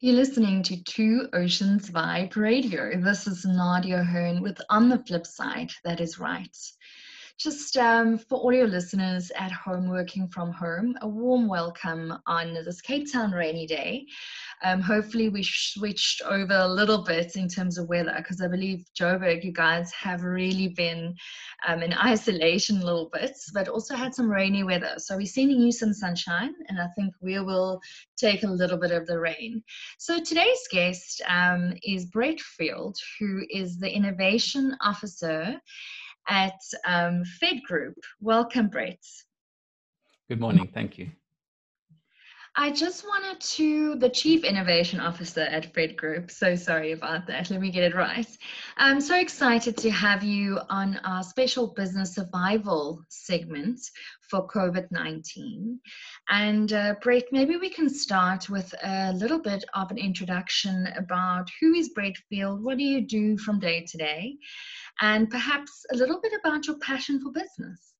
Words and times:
You're 0.00 0.14
listening 0.14 0.62
to 0.62 0.80
Two 0.84 1.28
Oceans 1.32 1.90
Vibe 1.90 2.36
Radio. 2.36 3.00
This 3.00 3.26
is 3.26 3.44
Nadia 3.44 4.04
Hearn 4.04 4.40
with 4.40 4.60
On 4.70 4.88
the 4.88 4.98
Flip 4.98 5.26
Side, 5.26 5.72
That 5.82 6.00
Is 6.00 6.20
Right. 6.20 6.56
Just 7.38 7.76
um, 7.76 8.18
for 8.18 8.36
all 8.36 8.52
your 8.52 8.66
listeners 8.66 9.30
at 9.36 9.52
home 9.52 9.88
working 9.88 10.26
from 10.26 10.50
home, 10.50 10.96
a 11.02 11.08
warm 11.08 11.46
welcome 11.46 12.12
on 12.26 12.52
this 12.52 12.80
Cape 12.80 13.12
Town 13.12 13.30
rainy 13.30 13.64
day. 13.64 14.06
Um, 14.64 14.80
hopefully, 14.80 15.28
we 15.28 15.44
switched 15.44 16.20
over 16.22 16.54
a 16.54 16.66
little 16.66 17.04
bit 17.04 17.36
in 17.36 17.48
terms 17.48 17.78
of 17.78 17.88
weather 17.88 18.12
because 18.16 18.40
I 18.40 18.48
believe 18.48 18.86
Joburg, 18.98 19.44
you 19.44 19.52
guys 19.52 19.92
have 19.92 20.24
really 20.24 20.66
been 20.66 21.14
um, 21.68 21.80
in 21.80 21.92
isolation 21.92 22.78
a 22.78 22.84
little 22.84 23.08
bit, 23.12 23.38
but 23.54 23.68
also 23.68 23.94
had 23.94 24.16
some 24.16 24.28
rainy 24.28 24.64
weather. 24.64 24.94
So 24.96 25.16
we're 25.16 25.26
sending 25.26 25.60
you 25.60 25.70
some 25.70 25.92
sunshine, 25.92 26.54
and 26.66 26.80
I 26.80 26.88
think 26.96 27.14
we 27.20 27.38
will 27.38 27.80
take 28.16 28.42
a 28.42 28.50
little 28.50 28.78
bit 28.78 28.90
of 28.90 29.06
the 29.06 29.20
rain. 29.20 29.62
So 29.98 30.18
today's 30.18 30.66
guest 30.72 31.22
um, 31.28 31.72
is 31.84 32.06
Brett 32.06 32.40
Field, 32.40 32.96
who 33.20 33.42
is 33.48 33.78
the 33.78 33.94
Innovation 33.94 34.76
Officer 34.80 35.60
at 36.28 36.60
um, 36.86 37.24
Fed 37.40 37.62
Group. 37.66 37.96
Welcome, 38.20 38.68
Brett. 38.68 39.02
Good 40.28 40.40
morning. 40.40 40.70
Thank 40.72 40.98
you. 40.98 41.08
I 42.60 42.72
just 42.72 43.04
wanted 43.04 43.40
to, 43.40 43.94
the 43.96 44.08
Chief 44.08 44.42
Innovation 44.42 44.98
Officer 44.98 45.42
at 45.42 45.72
Fed 45.74 45.96
Group, 45.96 46.28
so 46.28 46.56
sorry 46.56 46.90
about 46.90 47.24
that, 47.28 47.50
let 47.50 47.60
me 47.60 47.70
get 47.70 47.84
it 47.84 47.94
right. 47.94 48.26
I'm 48.76 49.00
so 49.00 49.16
excited 49.16 49.76
to 49.76 49.90
have 49.90 50.24
you 50.24 50.58
on 50.68 50.96
our 51.04 51.22
special 51.22 51.68
business 51.68 52.16
survival 52.16 53.04
segment 53.10 53.80
for 54.28 54.48
COVID 54.48 54.90
19. 54.90 55.78
And 56.30 56.72
uh, 56.72 56.96
Brett, 57.00 57.26
maybe 57.30 57.56
we 57.56 57.70
can 57.70 57.88
start 57.88 58.50
with 58.50 58.74
a 58.82 59.12
little 59.12 59.40
bit 59.40 59.64
of 59.74 59.92
an 59.92 59.98
introduction 59.98 60.88
about 60.96 61.48
who 61.60 61.74
is 61.74 61.90
Brett 61.90 62.16
Field, 62.28 62.64
what 62.64 62.78
do 62.78 62.82
you 62.82 63.02
do 63.02 63.38
from 63.38 63.60
day 63.60 63.84
to 63.88 63.98
day, 63.98 64.36
and 65.00 65.30
perhaps 65.30 65.84
a 65.92 65.96
little 65.96 66.20
bit 66.20 66.32
about 66.38 66.66
your 66.66 66.78
passion 66.78 67.20
for 67.20 67.30
business. 67.32 67.94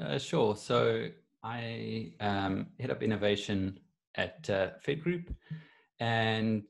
Uh, 0.00 0.18
sure. 0.18 0.56
So 0.56 1.08
I 1.42 2.12
um, 2.20 2.66
head 2.80 2.90
up 2.90 3.02
innovation 3.02 3.78
at 4.14 4.48
uh, 4.50 4.70
Fed 4.82 5.02
Group, 5.02 5.34
and 6.00 6.64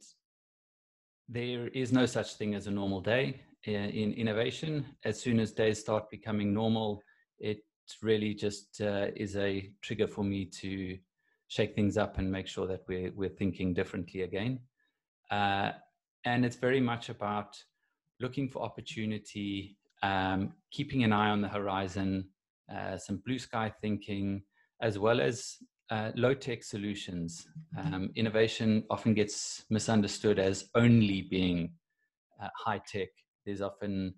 there 1.28 1.68
is 1.68 1.92
no 1.92 2.06
such 2.06 2.34
thing 2.34 2.54
as 2.54 2.66
a 2.66 2.70
normal 2.70 3.00
day 3.00 3.40
uh, 3.66 3.70
in 3.70 4.12
innovation. 4.12 4.86
As 5.04 5.20
soon 5.20 5.40
as 5.40 5.52
days 5.52 5.80
start 5.80 6.10
becoming 6.10 6.54
normal, 6.54 7.02
it 7.38 7.58
really 8.02 8.34
just 8.34 8.80
uh, 8.80 9.06
is 9.16 9.36
a 9.36 9.70
trigger 9.82 10.06
for 10.06 10.24
me 10.24 10.44
to 10.60 10.98
shake 11.48 11.74
things 11.74 11.96
up 11.96 12.18
and 12.18 12.30
make 12.30 12.46
sure 12.46 12.66
that 12.66 12.82
we're, 12.88 13.12
we're 13.14 13.28
thinking 13.28 13.72
differently 13.72 14.22
again. 14.22 14.60
Uh, 15.30 15.72
and 16.24 16.44
it's 16.44 16.56
very 16.56 16.80
much 16.80 17.08
about 17.08 17.56
looking 18.20 18.48
for 18.48 18.62
opportunity, 18.62 19.76
um, 20.02 20.52
keeping 20.70 21.04
an 21.04 21.12
eye 21.12 21.30
on 21.30 21.40
the 21.40 21.48
horizon, 21.48 22.28
uh, 22.74 22.96
some 22.96 23.22
blue 23.24 23.38
sky 23.38 23.72
thinking, 23.80 24.42
as 24.80 24.98
well 24.98 25.20
as 25.20 25.56
uh, 25.90 26.10
low 26.16 26.34
tech 26.34 26.62
solutions. 26.64 27.46
Um, 27.78 28.10
innovation 28.16 28.84
often 28.90 29.14
gets 29.14 29.64
misunderstood 29.70 30.38
as 30.38 30.68
only 30.74 31.22
being 31.22 31.72
uh, 32.42 32.48
high 32.56 32.80
tech. 32.86 33.08
There's 33.44 33.60
often 33.60 34.14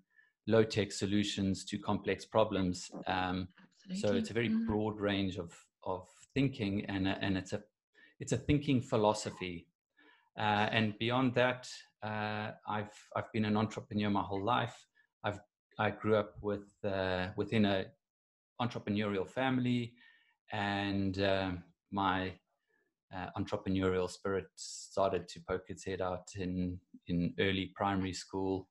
low 0.47 0.63
tech 0.63 0.91
solutions 0.91 1.63
to 1.65 1.77
complex 1.77 2.25
problems. 2.25 2.89
Um, 3.05 3.49
so 3.95 4.13
it's 4.13 4.29
a 4.29 4.33
very 4.33 4.49
mm-hmm. 4.49 4.65
broad 4.65 4.99
range 4.99 5.37
of, 5.37 5.53
of 5.83 6.07
thinking, 6.33 6.85
and, 6.85 7.07
and 7.07 7.37
it's 7.37 7.53
a 7.53 7.61
it's 8.19 8.33
a 8.33 8.37
thinking 8.37 8.81
philosophy. 8.81 9.65
Uh, 10.37 10.67
and 10.71 10.97
beyond 10.99 11.35
that, 11.35 11.69
uh, 12.03 12.51
I've 12.67 12.93
I've 13.15 13.31
been 13.33 13.45
an 13.45 13.57
entrepreneur 13.57 14.09
my 14.09 14.21
whole 14.21 14.43
life. 14.43 14.75
I've 15.23 15.39
I 15.77 15.91
grew 15.91 16.15
up 16.15 16.35
with 16.41 16.67
uh, 16.83 17.27
within 17.35 17.65
a 17.65 17.85
entrepreneurial 18.61 19.27
family, 19.27 19.93
and 20.51 21.21
um, 21.21 21.63
my 21.91 22.33
uh, 23.15 23.27
entrepreneurial 23.37 24.09
spirit 24.09 24.47
started 24.55 25.27
to 25.29 25.41
poke 25.47 25.69
its 25.69 25.85
head 25.85 26.01
out 26.01 26.27
in 26.35 26.79
in 27.07 27.33
early 27.39 27.71
primary 27.75 28.13
school, 28.13 28.67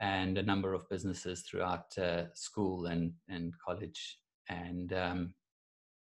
and 0.00 0.38
a 0.38 0.42
number 0.42 0.74
of 0.74 0.88
businesses 0.88 1.42
throughout 1.42 1.96
uh, 1.98 2.24
school 2.34 2.86
and 2.86 3.12
and 3.28 3.52
college, 3.64 4.18
and 4.48 4.92
um, 4.92 5.34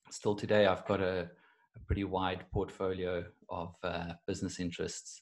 still 0.09 0.36
today 0.36 0.66
I've 0.66 0.86
got 0.86 1.02
a, 1.02 1.30
a 1.75 1.80
pretty 1.88 2.03
wide 2.03 2.46
portfolio 2.52 3.25
of 3.53 3.75
uh, 3.84 4.14
business 4.28 4.59
interests 4.59 5.22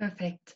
Perfect. 0.00 0.54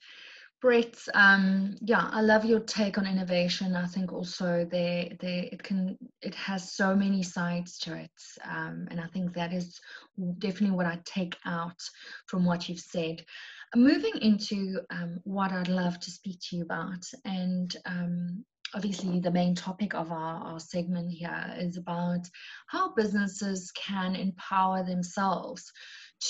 Brett, 0.62 0.97
um, 1.12 1.76
yeah, 1.82 2.09
I 2.10 2.22
love 2.22 2.47
your 2.47 2.60
take 2.60 2.97
on 2.97 3.06
innovation. 3.06 3.76
I 3.76 3.87
think 3.87 4.14
also 4.14 4.66
there, 4.70 5.10
there 5.20 5.44
it 5.53 5.62
can, 5.62 5.98
it 6.22 6.34
has 6.34 6.72
so 6.72 6.97
many 6.97 7.22
sides 7.22 7.76
to 7.81 7.94
it, 7.94 8.22
um, 8.48 8.88
and 8.91 8.98
I 8.98 9.06
think 9.09 9.34
that 9.34 9.53
is 9.53 9.78
definitely 10.38 10.75
what 10.75 10.87
I 10.87 10.98
take 11.04 11.37
out 11.44 11.78
from 12.28 12.47
what 12.47 12.66
you've 12.66 12.81
said. 12.81 13.22
Moving 13.76 14.14
into 14.22 14.81
um, 14.88 15.20
what 15.25 15.53
I'd 15.53 15.69
love 15.69 16.00
to 16.00 16.10
speak 16.10 16.38
to 16.48 16.56
you 16.56 16.62
about, 16.62 17.04
and 17.26 17.76
um, 17.84 18.47
obviously 18.74 19.20
the 19.20 19.30
main 19.30 19.54
topic 19.54 19.94
of 19.94 20.10
our, 20.10 20.42
our 20.44 20.60
segment 20.60 21.10
here 21.10 21.54
is 21.58 21.76
about 21.76 22.20
how 22.66 22.92
businesses 22.94 23.70
can 23.72 24.16
empower 24.16 24.84
themselves 24.84 25.70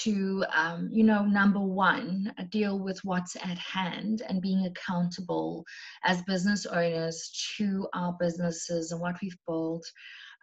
to, 0.02 0.44
um, 0.54 0.88
you 0.92 1.04
know, 1.04 1.24
number 1.24 1.60
one, 1.60 2.32
deal 2.50 2.78
with 2.78 2.98
what's 3.04 3.36
at 3.36 3.58
hand 3.58 4.22
and 4.28 4.42
being 4.42 4.66
accountable 4.66 5.64
as 6.04 6.22
business 6.22 6.66
owners 6.66 7.30
to 7.56 7.86
our 7.94 8.14
businesses 8.18 8.92
and 8.92 9.00
what 9.00 9.16
we've 9.22 9.38
built 9.46 9.84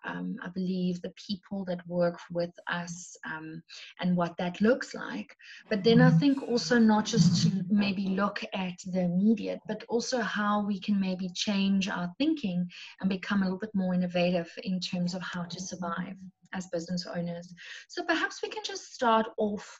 um, 0.06 0.38
I 0.44 0.50
believe, 0.50 1.02
the 1.02 1.14
people 1.28 1.66
that 1.66 1.88
work 1.88 2.20
with 2.32 2.52
us 2.68 3.18
um, 3.26 3.62
and 4.00 4.16
what 4.16 4.36
that 4.38 4.62
looks 4.62 4.94
like. 4.94 5.36
But 5.70 5.84
then 5.84 6.02
I 6.02 6.10
mm-hmm. 6.10 6.20
think 6.20 6.44
also 6.44 6.80
not 6.80 7.06
just 7.06 7.44
to 7.44 7.64
maybe 7.70 8.08
look 8.10 8.44
at 8.54 8.78
the 8.86 9.02
immediate, 9.02 9.60
but 9.68 9.84
also 9.90 10.20
how 10.20 10.66
we 10.66 10.80
can 10.80 11.00
maybe 11.00 11.30
change 11.30 11.90
our 11.90 12.12
thinking 12.18 12.70
and 13.00 13.10
become 13.10 13.42
a 13.42 13.46
little 13.46 13.60
bit 13.60 13.76
more 13.76 13.94
innovative 13.94 14.52
in 14.64 14.80
terms 14.80 15.14
of 15.14 15.22
how 15.22 15.44
to 15.44 15.60
survive 15.60 16.16
as 16.54 16.68
business 16.68 17.06
owners. 17.06 17.54
So 17.88 18.04
perhaps 18.04 18.42
we 18.42 18.50
can 18.50 18.64
just 18.64 18.94
start 18.94 19.28
off 19.38 19.80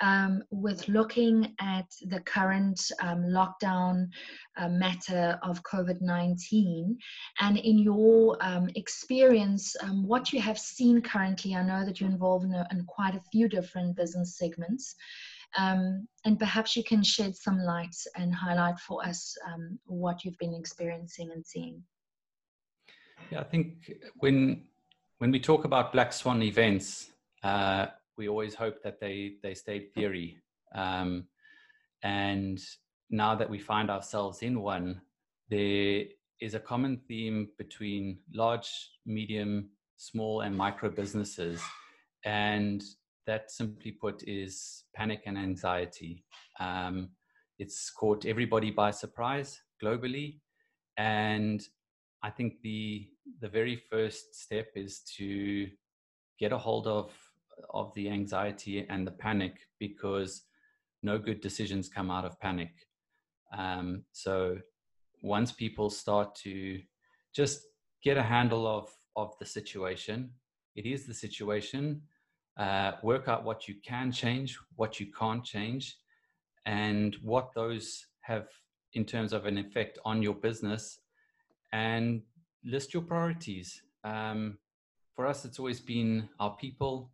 um, 0.00 0.42
with 0.50 0.88
looking 0.88 1.54
at 1.60 1.86
the 2.02 2.20
current 2.20 2.80
um, 3.00 3.22
lockdown 3.24 4.08
uh, 4.56 4.68
matter 4.68 5.38
of 5.42 5.62
COVID 5.62 6.00
19 6.00 6.96
and 7.40 7.58
in 7.58 7.78
your 7.78 8.36
um, 8.40 8.68
experience, 8.74 9.74
um, 9.82 10.06
what 10.06 10.32
you 10.32 10.40
have 10.40 10.58
seen 10.58 11.00
currently. 11.00 11.54
I 11.54 11.62
know 11.62 11.84
that 11.84 12.00
you're 12.00 12.10
involved 12.10 12.44
in, 12.44 12.54
a, 12.54 12.66
in 12.70 12.84
quite 12.84 13.14
a 13.14 13.22
few 13.32 13.48
different 13.48 13.96
business 13.96 14.36
segments. 14.36 14.94
Um, 15.58 16.06
and 16.24 16.38
perhaps 16.38 16.76
you 16.76 16.84
can 16.84 17.02
shed 17.02 17.34
some 17.34 17.58
light 17.58 17.96
and 18.16 18.32
highlight 18.34 18.78
for 18.78 19.04
us 19.04 19.36
um, 19.52 19.78
what 19.86 20.24
you've 20.24 20.38
been 20.38 20.54
experiencing 20.54 21.30
and 21.32 21.44
seeing. 21.44 21.82
Yeah, 23.30 23.40
I 23.40 23.44
think 23.44 23.90
when 24.16 24.64
when 25.20 25.30
we 25.30 25.38
talk 25.38 25.66
about 25.66 25.92
black 25.92 26.14
swan 26.14 26.42
events, 26.42 27.10
uh, 27.44 27.86
we 28.16 28.26
always 28.26 28.54
hope 28.54 28.82
that 28.82 29.00
they 29.00 29.34
they 29.42 29.54
stayed 29.54 29.92
theory. 29.94 30.38
Um, 30.74 31.26
and 32.02 32.58
now 33.10 33.34
that 33.34 33.50
we 33.50 33.58
find 33.58 33.90
ourselves 33.90 34.42
in 34.42 34.62
one, 34.62 35.02
there 35.50 36.04
is 36.40 36.54
a 36.54 36.60
common 36.60 37.02
theme 37.06 37.48
between 37.58 38.18
large, 38.32 38.70
medium, 39.04 39.68
small, 39.98 40.40
and 40.40 40.56
micro 40.56 40.88
businesses. 40.88 41.60
And 42.24 42.82
that 43.26 43.50
simply 43.50 43.92
put 43.92 44.22
is 44.26 44.84
panic 44.94 45.24
and 45.26 45.36
anxiety. 45.36 46.24
Um, 46.58 47.10
it's 47.58 47.90
caught 47.90 48.24
everybody 48.24 48.70
by 48.70 48.90
surprise 48.90 49.60
globally. 49.82 50.40
And 50.96 51.62
I 52.22 52.30
think 52.30 52.54
the 52.62 53.06
the 53.40 53.48
very 53.48 53.76
first 53.76 54.34
step 54.34 54.68
is 54.74 55.00
to 55.16 55.68
get 56.38 56.52
a 56.52 56.58
hold 56.58 56.86
of 56.86 57.12
of 57.68 57.92
the 57.94 58.08
anxiety 58.08 58.86
and 58.88 59.06
the 59.06 59.10
panic 59.10 59.54
because 59.78 60.44
no 61.02 61.18
good 61.18 61.40
decisions 61.40 61.88
come 61.88 62.10
out 62.10 62.24
of 62.24 62.40
panic. 62.40 62.72
Um, 63.56 64.04
so 64.12 64.58
once 65.22 65.52
people 65.52 65.90
start 65.90 66.34
to 66.36 66.80
just 67.34 67.66
get 68.02 68.16
a 68.16 68.22
handle 68.22 68.66
of 68.66 68.88
of 69.16 69.36
the 69.38 69.46
situation, 69.46 70.30
it 70.74 70.86
is 70.86 71.06
the 71.06 71.14
situation. 71.14 72.02
Uh, 72.56 72.92
work 73.02 73.28
out 73.28 73.44
what 73.44 73.68
you 73.68 73.74
can 73.84 74.12
change, 74.12 74.58
what 74.76 75.00
you 75.00 75.06
can't 75.18 75.44
change, 75.44 75.96
and 76.66 77.16
what 77.22 77.54
those 77.54 78.06
have 78.22 78.48
in 78.92 79.04
terms 79.04 79.32
of 79.32 79.46
an 79.46 79.56
effect 79.56 79.98
on 80.04 80.22
your 80.22 80.34
business 80.34 81.00
and 81.72 82.22
list 82.64 82.94
your 82.94 83.02
priorities. 83.02 83.82
Um, 84.04 84.58
for 85.14 85.26
us, 85.26 85.44
it's 85.44 85.58
always 85.58 85.80
been 85.80 86.28
our 86.38 86.56
people 86.56 87.10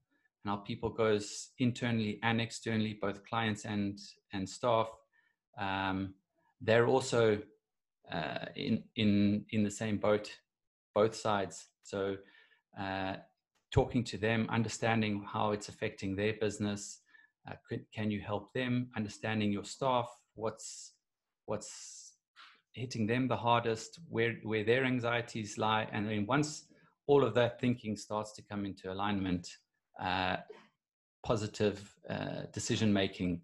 and 0.47 0.53
our 0.53 0.63
people 0.63 0.91
goes 0.91 1.49
internally 1.59 2.21
and 2.23 2.41
externally, 2.41 2.97
both 3.01 3.25
clients 3.25 3.65
and 3.65 3.99
and 4.33 4.49
staff. 4.49 4.89
Um, 5.59 6.15
they're 6.61 6.87
also 6.87 7.41
uh, 8.13 8.47
in 8.55 8.85
in 8.95 9.45
in 9.51 9.65
the 9.65 9.71
same 9.71 9.99
boat, 9.99 10.31
both 10.95 11.17
sides. 11.17 11.67
So, 11.83 12.17
uh, 12.79 13.17
talking 13.73 14.05
to 14.05 14.19
them, 14.19 14.47
understanding 14.49 15.27
how 15.27 15.51
it's 15.51 15.69
affecting 15.69 16.15
their 16.15 16.35
business. 16.41 17.01
Uh, 17.49 17.55
could, 17.69 17.85
can 17.93 18.13
you 18.13 18.21
help 18.21 18.53
them? 18.53 18.89
Understanding 18.97 19.51
your 19.51 19.65
staff, 19.65 20.09
what's 20.37 20.93
what's 21.47 22.06
hitting 22.77 23.07
them 23.07 23.27
the 23.27 23.37
hardest, 23.37 23.99
where 24.09 24.35
where 24.43 24.63
their 24.63 24.85
anxieties 24.85 25.59
lie, 25.59 25.89
and 25.93 26.09
then 26.09 26.27
once 26.27 26.67
all 27.07 27.25
of 27.25 27.35
that 27.35 27.59
thinking 27.59 27.97
starts 27.97 28.33
to 28.35 28.43
come 28.43 28.67
into 28.67 28.93
alignment, 28.93 29.49
uh, 30.01 30.37
positive 31.25 31.97
uh, 32.09 32.43
decision 32.53 32.93
making 32.93 33.41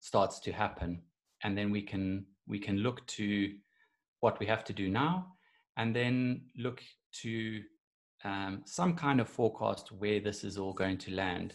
starts 0.00 0.40
to 0.40 0.52
happen, 0.52 1.00
and 1.44 1.56
then 1.56 1.70
we 1.70 1.80
can 1.80 2.26
we 2.46 2.58
can 2.58 2.78
look 2.78 3.06
to 3.06 3.54
what 4.20 4.38
we 4.40 4.46
have 4.46 4.64
to 4.64 4.72
do 4.72 4.88
now, 4.88 5.26
and 5.76 5.94
then 5.94 6.42
look 6.56 6.82
to 7.22 7.62
um, 8.24 8.62
some 8.64 8.94
kind 8.96 9.20
of 9.20 9.28
forecast 9.28 9.92
where 9.92 10.20
this 10.20 10.42
is 10.42 10.58
all 10.58 10.72
going 10.72 10.98
to 10.98 11.14
land, 11.14 11.54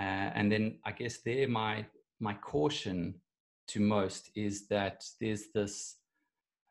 uh, 0.00 0.30
and 0.34 0.50
then 0.50 0.78
I 0.86 0.92
guess 0.92 1.18
there 1.18 1.46
my 1.46 1.84
my 2.20 2.34
caution 2.34 3.20
to 3.70 3.80
most 3.80 4.30
is 4.34 4.68
that 4.68 5.04
there's 5.20 5.46
this 5.54 5.96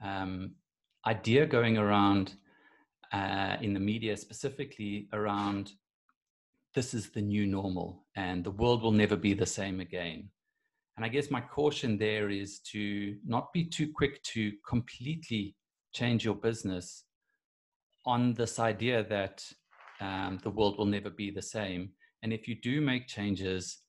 um, 0.03 0.55
idea 1.05 1.45
going 1.45 1.77
around 1.77 2.35
uh, 3.11 3.57
in 3.61 3.73
the 3.73 3.79
media, 3.79 4.15
specifically 4.15 5.07
around 5.13 5.71
this 6.75 6.93
is 6.93 7.09
the 7.09 7.21
new 7.21 7.47
normal 7.47 8.05
and 8.15 8.43
the 8.43 8.51
world 8.51 8.83
will 8.83 8.91
never 8.91 9.15
be 9.15 9.33
the 9.33 9.45
same 9.45 9.79
again. 9.79 10.29
And 10.95 11.05
I 11.05 11.09
guess 11.09 11.31
my 11.31 11.41
caution 11.41 11.97
there 11.97 12.29
is 12.29 12.59
to 12.71 13.15
not 13.25 13.51
be 13.53 13.63
too 13.63 13.91
quick 13.91 14.21
to 14.23 14.51
completely 14.67 15.55
change 15.93 16.25
your 16.25 16.35
business 16.35 17.05
on 18.05 18.33
this 18.33 18.59
idea 18.59 19.03
that 19.05 19.43
um, 20.01 20.39
the 20.43 20.49
world 20.49 20.77
will 20.77 20.85
never 20.85 21.09
be 21.09 21.31
the 21.31 21.41
same. 21.41 21.89
And 22.21 22.33
if 22.33 22.47
you 22.47 22.55
do 22.55 22.81
make 22.81 23.07
changes, 23.07 23.79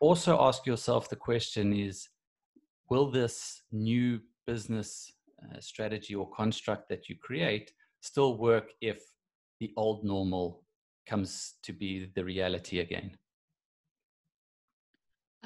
also 0.00 0.40
ask 0.40 0.66
yourself 0.66 1.08
the 1.08 1.16
question 1.16 1.72
is 1.72 2.08
will 2.90 3.10
this 3.10 3.62
new 3.72 4.20
business 4.46 5.12
uh, 5.42 5.58
strategy 5.60 6.14
or 6.14 6.30
construct 6.30 6.88
that 6.88 7.08
you 7.08 7.16
create 7.16 7.72
still 8.00 8.38
work 8.38 8.70
if 8.80 9.02
the 9.60 9.72
old 9.76 10.04
normal 10.04 10.62
comes 11.06 11.54
to 11.62 11.72
be 11.72 12.10
the 12.14 12.24
reality 12.24 12.80
again 12.80 13.10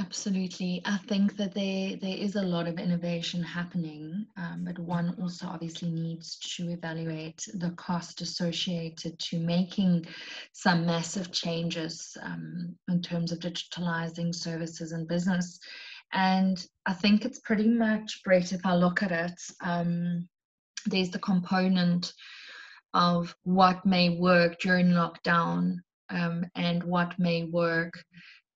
Absolutely. 0.09 0.81
I 0.87 0.97
think 1.07 1.37
that 1.37 1.53
there 1.53 1.95
there 1.97 2.17
is 2.17 2.37
a 2.37 2.41
lot 2.41 2.67
of 2.67 2.79
innovation 2.79 3.43
happening, 3.43 4.27
um, 4.39 4.65
but 4.65 4.79
one 4.79 5.15
also 5.21 5.47
obviously 5.47 5.91
needs 5.91 6.39
to 6.57 6.71
evaluate 6.71 7.47
the 7.53 7.73
cost 7.73 8.23
associated 8.23 9.19
to 9.19 9.39
making 9.39 10.07
some 10.55 10.87
massive 10.87 11.31
changes 11.31 12.17
um, 12.23 12.75
in 12.89 13.03
terms 13.03 13.33
of 13.33 13.41
digitalizing 13.41 14.35
services 14.35 14.93
and 14.93 15.07
business. 15.07 15.61
And 16.15 16.57
I 16.87 16.95
think 16.95 17.27
it's 17.27 17.41
pretty 17.41 17.69
much, 17.69 18.23
Brett, 18.25 18.53
if 18.53 18.65
I 18.65 18.77
look 18.77 19.03
at 19.03 19.13
it, 19.13 19.39
um, 19.63 20.27
there's 20.87 21.11
the 21.11 21.19
component 21.19 22.15
of 22.95 23.37
what 23.43 23.85
may 23.85 24.17
work 24.19 24.59
during 24.59 24.87
lockdown 24.87 25.81
um, 26.09 26.47
and 26.55 26.83
what 26.83 27.19
may 27.19 27.45
work 27.45 27.93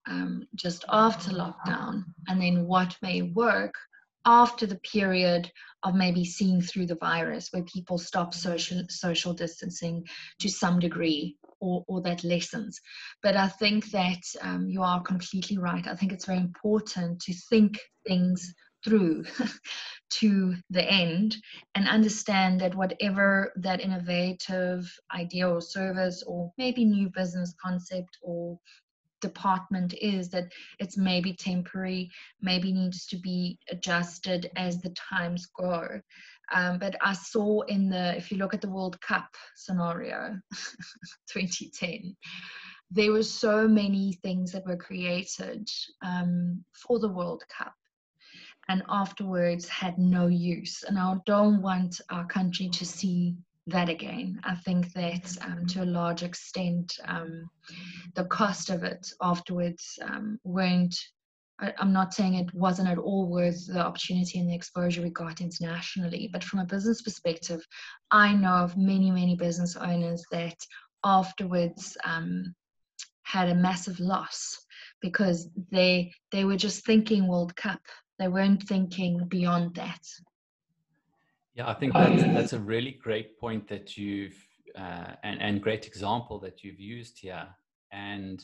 um, 0.08 0.46
just 0.54 0.84
after 0.88 1.30
lockdown, 1.30 2.04
and 2.28 2.40
then 2.40 2.66
what 2.66 2.96
may 3.02 3.22
work 3.22 3.74
after 4.24 4.66
the 4.66 4.78
period 4.80 5.50
of 5.82 5.94
maybe 5.94 6.24
seeing 6.24 6.60
through 6.60 6.86
the 6.86 6.96
virus 6.96 7.48
where 7.50 7.64
people 7.64 7.98
stop 7.98 8.32
social 8.32 8.82
social 8.88 9.34
distancing 9.34 10.06
to 10.38 10.48
some 10.48 10.78
degree 10.78 11.36
or, 11.60 11.84
or 11.88 12.00
that 12.02 12.22
lessens. 12.24 12.80
But 13.22 13.36
i 13.36 13.48
think 13.48 13.90
that 13.90 14.22
um, 14.40 14.68
you 14.68 14.82
are 14.82 15.02
completely 15.02 15.58
right. 15.58 15.86
I 15.86 15.94
think 15.94 16.12
it's 16.12 16.26
very 16.26 16.38
important 16.38 17.20
to 17.22 17.34
think 17.50 17.78
things 18.06 18.54
through 18.84 19.24
to 20.10 20.54
the 20.70 20.84
end 20.90 21.36
and 21.74 21.88
understand 21.88 22.60
that 22.60 22.74
whatever 22.74 23.52
that 23.56 23.80
innovative 23.80 24.84
idea 25.14 25.48
or 25.48 25.60
service 25.60 26.22
or 26.26 26.52
maybe 26.58 26.84
new 26.84 27.08
business 27.10 27.54
concept 27.64 28.18
or 28.22 28.58
department 29.22 29.94
is 30.00 30.28
that 30.28 30.52
it's 30.78 30.98
maybe 30.98 31.32
temporary 31.32 32.10
maybe 32.42 32.72
needs 32.72 33.06
to 33.06 33.16
be 33.16 33.58
adjusted 33.70 34.50
as 34.56 34.82
the 34.82 34.90
times 34.90 35.46
go 35.58 35.88
um, 36.52 36.78
but 36.78 36.94
i 37.00 37.14
saw 37.14 37.60
in 37.62 37.88
the 37.88 38.14
if 38.16 38.30
you 38.30 38.36
look 38.36 38.52
at 38.52 38.60
the 38.60 38.70
world 38.70 39.00
cup 39.00 39.28
scenario 39.56 40.38
2010 41.32 42.14
there 42.90 43.12
were 43.12 43.22
so 43.22 43.66
many 43.66 44.18
things 44.22 44.52
that 44.52 44.66
were 44.66 44.76
created 44.76 45.66
um, 46.04 46.62
for 46.74 46.98
the 46.98 47.08
world 47.08 47.42
cup 47.48 47.72
and 48.68 48.82
afterwards 48.88 49.68
had 49.68 49.98
no 49.98 50.26
use. 50.26 50.82
And 50.86 50.98
I 50.98 51.16
don't 51.26 51.62
want 51.62 52.00
our 52.10 52.26
country 52.26 52.68
to 52.68 52.86
see 52.86 53.36
that 53.66 53.88
again. 53.88 54.40
I 54.44 54.54
think 54.56 54.92
that 54.94 55.36
um, 55.42 55.66
to 55.68 55.82
a 55.82 55.84
large 55.84 56.22
extent, 56.22 56.96
um, 57.06 57.48
the 58.14 58.24
cost 58.24 58.70
of 58.70 58.82
it 58.82 59.06
afterwards 59.20 59.98
um, 60.02 60.38
weren't. 60.44 60.96
I, 61.60 61.72
I'm 61.78 61.92
not 61.92 62.14
saying 62.14 62.34
it 62.34 62.52
wasn't 62.54 62.88
at 62.88 62.98
all 62.98 63.26
worth 63.26 63.66
the 63.66 63.84
opportunity 63.84 64.38
and 64.40 64.48
the 64.48 64.54
exposure 64.54 65.02
we 65.02 65.10
got 65.10 65.40
internationally, 65.40 66.28
but 66.32 66.42
from 66.42 66.60
a 66.60 66.66
business 66.66 67.02
perspective, 67.02 67.64
I 68.10 68.34
know 68.34 68.54
of 68.54 68.76
many, 68.76 69.10
many 69.10 69.36
business 69.36 69.76
owners 69.76 70.24
that 70.32 70.56
afterwards 71.04 71.96
um, 72.04 72.54
had 73.22 73.48
a 73.48 73.54
massive 73.54 74.00
loss 74.00 74.58
because 75.00 75.48
they 75.70 76.12
they 76.30 76.44
were 76.44 76.56
just 76.56 76.84
thinking 76.84 77.28
World 77.28 77.54
Cup 77.56 77.80
they 78.22 78.28
weren't 78.28 78.62
thinking 78.62 79.26
beyond 79.26 79.74
that. 79.74 80.00
Yeah, 81.54 81.68
I 81.68 81.74
think 81.74 81.92
that's, 81.92 82.22
that's 82.22 82.52
a 82.54 82.58
really 82.58 82.92
great 82.92 83.38
point 83.38 83.68
that 83.68 83.96
you've, 83.98 84.36
uh, 84.78 85.12
and, 85.22 85.40
and 85.42 85.62
great 85.62 85.86
example 85.86 86.38
that 86.40 86.64
you've 86.64 86.80
used 86.80 87.18
here. 87.18 87.46
And 87.92 88.42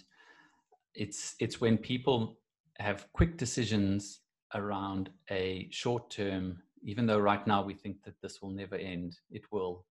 it's, 0.95 1.35
it's 1.41 1.61
when 1.61 1.79
people 1.79 2.39
have 2.79 3.07
quick 3.15 3.39
decisions 3.39 4.21
around 4.55 5.09
a 5.31 5.69
short 5.71 6.11
term, 6.11 6.63
even 6.83 7.07
though 7.07 7.19
right 7.19 7.47
now 7.47 7.63
we 7.63 7.75
think 7.75 8.03
that 8.05 8.21
this 8.23 8.43
will 8.43 8.51
never 8.51 8.77
end, 8.77 9.17
it 9.31 9.43
will. 9.51 9.87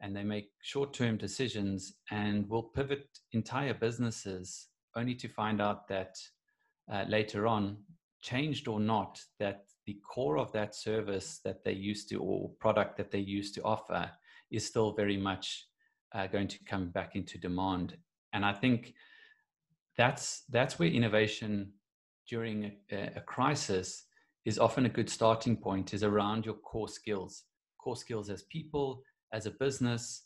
And 0.00 0.14
they 0.14 0.22
make 0.22 0.50
short 0.62 0.92
term 0.92 1.16
decisions 1.16 1.94
and 2.10 2.48
will 2.48 2.62
pivot 2.62 3.08
entire 3.32 3.74
businesses 3.74 4.68
only 4.94 5.14
to 5.14 5.28
find 5.28 5.60
out 5.60 5.88
that 5.88 6.16
uh, 6.92 7.04
later 7.08 7.46
on 7.46 7.78
changed 8.20 8.68
or 8.68 8.78
not, 8.78 9.20
that 9.38 9.64
the 9.88 9.98
core 10.06 10.36
of 10.36 10.52
that 10.52 10.74
service 10.74 11.40
that 11.46 11.64
they 11.64 11.72
used 11.72 12.10
to 12.10 12.16
or 12.16 12.50
product 12.60 12.98
that 12.98 13.10
they 13.10 13.18
used 13.18 13.54
to 13.54 13.62
offer 13.62 14.10
is 14.50 14.66
still 14.66 14.92
very 14.92 15.16
much 15.16 15.64
uh, 16.14 16.26
going 16.26 16.46
to 16.46 16.58
come 16.64 16.90
back 16.90 17.16
into 17.16 17.38
demand. 17.38 17.96
And 18.34 18.44
I 18.44 18.52
think 18.52 18.92
that's 19.96 20.42
that's 20.50 20.78
where 20.78 20.90
innovation 20.90 21.72
during 22.28 22.72
a, 22.92 23.12
a 23.16 23.22
crisis 23.22 24.04
is 24.44 24.58
often 24.58 24.84
a 24.84 24.90
good 24.90 25.08
starting 25.08 25.56
point 25.56 25.94
is 25.94 26.04
around 26.04 26.44
your 26.44 26.56
core 26.56 26.88
skills, 26.88 27.44
core 27.82 27.96
skills 27.96 28.28
as 28.28 28.42
people, 28.42 29.02
as 29.32 29.46
a 29.46 29.52
business. 29.52 30.24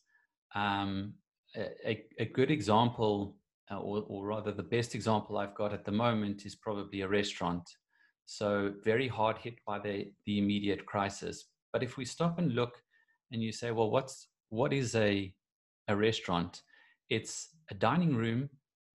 Um, 0.57 1.15
a, 1.57 2.05
a, 2.19 2.25
good 2.25 2.51
example, 2.51 3.37
uh, 3.71 3.79
or, 3.79 4.05
or, 4.09 4.27
rather 4.27 4.51
the 4.51 4.63
best 4.77 4.95
example 4.95 5.39
I've 5.39 5.55
got 5.55 5.73
at 5.73 5.85
the 5.85 5.93
moment 5.93 6.47
is 6.47 6.57
probably 6.57 7.03
a 7.03 7.09
restaurant. 7.09 7.63
So 8.27 8.73
very 8.85 9.09
hard 9.09 9.39
hit 9.39 9.57
by 9.67 9.79
the, 9.79 10.13
the 10.27 10.39
immediate 10.39 10.87
crisis. 10.87 11.45
But 11.73 11.83
if 11.83 11.97
we 11.97 12.05
stop 12.05 12.39
and 12.39 12.55
look 12.55 12.75
and 13.31 13.43
you 13.43 13.53
say, 13.53 13.71
well, 13.71 13.91
what's 13.91 14.29
what 14.51 14.73
is 14.73 14.95
a 14.95 15.35
a 15.89 15.97
restaurant? 15.97 16.63
It's 17.09 17.49
a 17.71 17.75
dining 17.75 18.15
room 18.15 18.49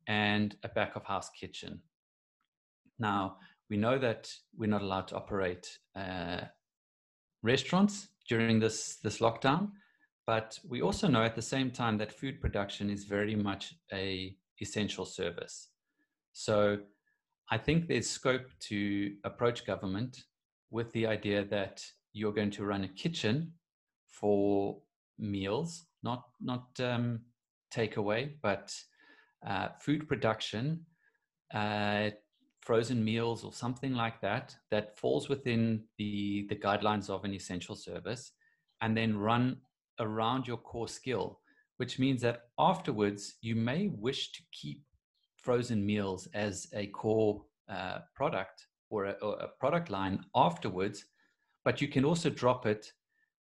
and 0.07 0.55
a 0.63 0.69
back 0.69 0.95
of 0.95 1.03
house 1.03 1.29
kitchen. 1.29 1.81
Now 2.99 3.37
we 3.69 3.77
know 3.77 3.97
that 3.99 4.31
we're 4.57 4.69
not 4.69 4.81
allowed 4.81 5.07
to 5.09 5.15
operate 5.15 5.67
uh, 5.95 6.41
restaurants 7.43 8.09
during 8.29 8.59
this 8.59 8.97
this 9.03 9.19
lockdown, 9.19 9.71
but 10.25 10.59
we 10.67 10.81
also 10.81 11.07
know 11.07 11.23
at 11.23 11.35
the 11.35 11.41
same 11.41 11.71
time 11.71 11.97
that 11.97 12.11
food 12.11 12.39
production 12.39 12.89
is 12.89 13.03
very 13.05 13.35
much 13.35 13.73
a 13.93 14.35
essential 14.61 15.05
service. 15.05 15.69
So 16.33 16.79
I 17.49 17.57
think 17.57 17.87
there's 17.87 18.09
scope 18.09 18.47
to 18.61 19.13
approach 19.23 19.65
government 19.65 20.23
with 20.69 20.91
the 20.91 21.07
idea 21.07 21.45
that 21.45 21.83
you're 22.13 22.33
going 22.33 22.51
to 22.51 22.65
run 22.65 22.83
a 22.83 22.89
kitchen 22.89 23.53
for 24.07 24.77
meals, 25.17 25.85
not 26.03 26.23
not 26.41 26.67
um, 26.79 27.21
takeaway, 27.73 28.33
but 28.41 28.75
uh, 29.47 29.69
food 29.79 30.07
production, 30.07 30.85
uh, 31.53 32.09
frozen 32.61 33.03
meals, 33.03 33.43
or 33.43 33.53
something 33.53 33.93
like 33.93 34.19
that, 34.21 34.55
that 34.71 34.97
falls 34.97 35.29
within 35.29 35.83
the, 35.97 36.45
the 36.49 36.55
guidelines 36.55 37.09
of 37.09 37.23
an 37.23 37.33
essential 37.33 37.75
service, 37.75 38.33
and 38.81 38.97
then 38.97 39.17
run 39.17 39.57
around 39.99 40.47
your 40.47 40.57
core 40.57 40.87
skill, 40.87 41.39
which 41.77 41.97
means 41.97 42.21
that 42.21 42.43
afterwards 42.59 43.35
you 43.41 43.55
may 43.55 43.87
wish 43.87 44.31
to 44.33 44.41
keep 44.51 44.81
frozen 45.47 45.85
meals 45.85 46.27
as 46.33 46.67
a 46.73 46.87
core 46.87 47.41
uh, 47.69 47.99
product 48.13 48.67
or 48.89 49.05
a, 49.05 49.11
or 49.21 49.33
a 49.39 49.47
product 49.61 49.89
line 49.89 50.19
afterwards, 50.35 51.05
but 51.63 51.79
you 51.81 51.87
can 51.87 52.03
also 52.03 52.29
drop 52.29 52.65
it 52.65 52.91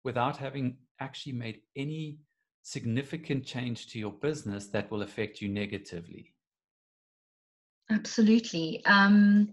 without 0.05 0.37
having 0.37 0.77
actually 1.01 1.33
made 1.33 1.59
any 1.75 2.21
significant 2.63 3.45
change 3.45 3.89
to 3.89 3.99
your 3.99 4.13
business 4.13 4.69
that 4.69 4.89
will 4.89 5.03
affect 5.03 5.41
you 5.41 5.49
negatively. 5.49 6.33
Absolutely. 7.91 8.85
Um, 8.85 9.53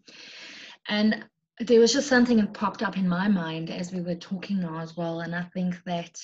and 0.89 1.25
there 1.59 1.79
was 1.79 1.91
just 1.91 2.07
something 2.07 2.37
that 2.37 2.53
popped 2.53 2.83
up 2.83 2.97
in 2.97 3.09
my 3.09 3.27
mind 3.27 3.71
as 3.71 3.91
we 3.91 4.01
were 4.01 4.29
talking 4.29 4.59
now 4.59 4.77
as 4.77 4.95
well. 4.95 5.21
And 5.21 5.33
I 5.35 5.41
think 5.55 5.73
that 5.85 6.23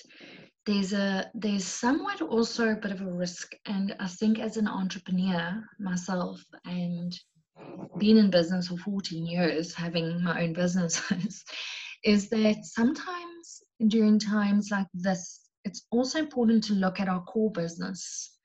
there's 0.65 0.93
a 0.93 1.29
there's 1.33 1.65
somewhat 1.65 2.21
also 2.21 2.69
a 2.69 2.75
bit 2.75 2.91
of 2.91 3.01
a 3.01 3.11
risk. 3.11 3.53
And 3.65 3.95
I 3.99 4.07
think 4.07 4.39
as 4.39 4.57
an 4.57 4.67
entrepreneur 4.67 5.63
myself 5.79 6.43
and 6.65 7.17
being 7.97 8.17
in 8.17 8.29
business 8.29 8.67
for 8.67 8.77
14 8.77 9.25
years, 9.25 9.73
having 9.73 10.23
my 10.23 10.43
own 10.43 10.53
businesses, 10.53 11.43
is 12.03 12.29
that 12.29 12.63
sometimes 12.63 13.61
during 13.87 14.19
times 14.19 14.69
like 14.71 14.87
this, 14.93 15.39
it's 15.65 15.85
also 15.91 16.19
important 16.19 16.63
to 16.65 16.73
look 16.73 16.99
at 16.99 17.09
our 17.09 17.23
core 17.23 17.51
business, 17.51 18.37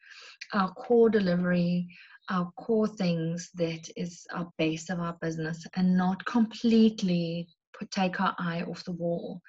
our 0.52 0.73
core 0.73 1.11
delivery, 1.11 1.88
our 2.30 2.50
core 2.59 2.88
things 2.88 3.50
that 3.54 3.88
is 3.97 4.26
our 4.35 4.50
base 4.59 4.90
of 4.90 4.99
our 4.99 5.16
business 5.21 5.66
and 5.76 5.97
not 5.97 6.25
completely 6.25 7.47
put, 7.78 7.90
take 7.90 8.21
our 8.21 8.35
eye 8.38 8.62
off 8.62 8.85
the 8.85 8.92
wall. 8.92 9.40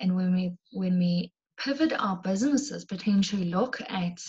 And 0.00 0.14
when 0.16 0.34
we 0.34 0.52
when 0.72 0.98
we 0.98 1.32
pivot 1.56 1.92
our 1.98 2.16
businesses, 2.16 2.84
potentially 2.84 3.50
look 3.50 3.80
at 3.88 4.20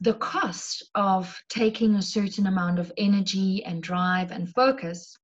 the 0.00 0.14
cost 0.14 0.82
of 0.94 1.40
taking 1.48 1.94
a 1.94 2.02
certain 2.02 2.46
amount 2.46 2.78
of 2.78 2.92
energy 2.96 3.64
and 3.64 3.82
drive 3.82 4.32
and 4.32 4.52
focus 4.52 5.16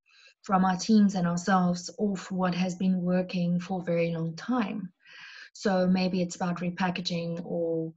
from 0.42 0.64
our 0.64 0.76
teams 0.76 1.14
and 1.14 1.26
ourselves 1.26 1.90
off 1.98 2.30
what 2.30 2.54
has 2.54 2.76
been 2.76 3.02
working 3.02 3.58
for 3.58 3.80
a 3.80 3.84
very 3.84 4.12
long 4.12 4.36
time. 4.36 4.92
So 5.52 5.86
maybe 5.86 6.22
it's 6.22 6.36
about 6.36 6.60
repackaging 6.60 7.42
or 7.44 7.92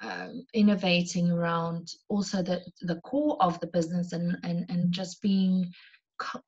um, 0.00 0.46
innovating 0.54 1.30
around 1.30 1.92
also 2.08 2.42
the, 2.42 2.62
the 2.80 3.00
core 3.02 3.36
of 3.40 3.60
the 3.60 3.66
business 3.66 4.12
and, 4.12 4.36
and, 4.42 4.64
and 4.68 4.90
just 4.90 5.20
being 5.20 5.70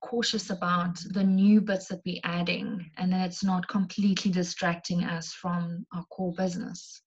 cautious 0.00 0.50
about 0.50 0.98
the 1.10 1.24
new 1.24 1.60
bits 1.60 1.88
that 1.88 2.00
we're 2.04 2.20
adding 2.24 2.90
and 2.96 3.12
that 3.12 3.26
it's 3.26 3.44
not 3.44 3.68
completely 3.68 4.30
distracting 4.30 5.04
us 5.04 5.32
from 5.32 5.86
our 5.92 6.04
core 6.10 6.32
business. 6.32 7.02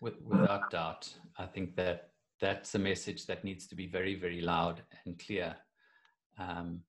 With, 0.00 0.14
without 0.22 0.70
doubt, 0.70 1.12
I 1.38 1.46
think 1.46 1.76
that 1.76 2.10
that's 2.40 2.74
a 2.74 2.78
message 2.78 3.26
that 3.26 3.44
needs 3.44 3.66
to 3.68 3.74
be 3.74 3.86
very, 3.86 4.14
very 4.14 4.40
loud 4.40 4.82
and 5.04 5.18
clear. 5.18 5.56
Um, 6.38 6.80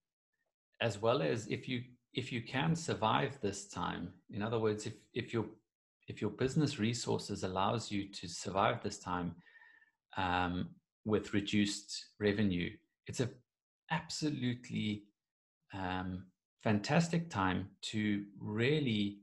as 0.81 0.99
well 1.01 1.21
as 1.21 1.47
if 1.47 1.67
you 1.67 1.83
if 2.13 2.31
you 2.31 2.41
can 2.41 2.75
survive 2.75 3.39
this 3.41 3.67
time, 3.67 4.11
in 4.31 4.41
other 4.41 4.59
words, 4.59 4.85
if 4.85 4.93
if 5.13 5.33
your 5.33 5.45
if 6.07 6.21
your 6.21 6.31
business 6.31 6.79
resources 6.79 7.43
allows 7.43 7.91
you 7.91 8.09
to 8.09 8.27
survive 8.27 8.81
this 8.81 8.97
time 8.97 9.35
um, 10.17 10.69
with 11.05 11.33
reduced 11.33 12.07
revenue, 12.19 12.69
it's 13.07 13.19
a 13.19 13.29
absolutely 13.91 15.03
um, 15.73 16.25
fantastic 16.63 17.29
time 17.29 17.69
to 17.81 18.23
really 18.39 19.19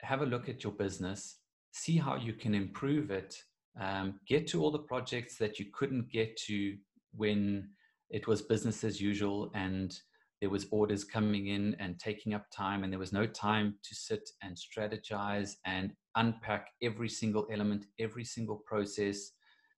have 0.00 0.20
a 0.20 0.26
look 0.26 0.48
at 0.48 0.62
your 0.62 0.72
business 0.72 1.38
see 1.74 1.96
how 1.98 2.14
you 2.14 2.32
can 2.32 2.54
improve 2.54 3.10
it, 3.10 3.36
um, 3.80 4.20
get 4.28 4.46
to 4.46 4.62
all 4.62 4.70
the 4.70 4.78
projects 4.78 5.36
that 5.36 5.58
you 5.58 5.66
couldn't 5.74 6.10
get 6.10 6.36
to 6.36 6.76
when 7.16 7.68
it 8.10 8.28
was 8.28 8.40
business 8.40 8.84
as 8.84 9.00
usual 9.00 9.50
and 9.54 9.98
there 10.40 10.50
was 10.50 10.66
orders 10.70 11.02
coming 11.02 11.48
in 11.48 11.74
and 11.80 11.98
taking 11.98 12.32
up 12.32 12.46
time 12.54 12.84
and 12.84 12.92
there 12.92 13.00
was 13.00 13.12
no 13.12 13.26
time 13.26 13.74
to 13.82 13.94
sit 13.94 14.30
and 14.42 14.56
strategize 14.56 15.54
and 15.66 15.92
unpack 16.14 16.68
every 16.80 17.08
single 17.08 17.46
element 17.50 17.86
every 17.98 18.24
single 18.24 18.62
process 18.66 19.32